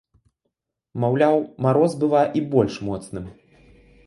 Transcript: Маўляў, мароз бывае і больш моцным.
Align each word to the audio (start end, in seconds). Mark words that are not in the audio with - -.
Маўляў, 1.03 1.37
мароз 1.67 1.91
бывае 2.05 2.25
і 2.41 2.43
больш 2.55 2.73
моцным. 2.89 3.25